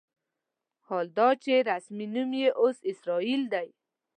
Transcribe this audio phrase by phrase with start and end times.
[0.85, 3.67] حال دا چې رسمي نوم یې اوس اسرائیل دی.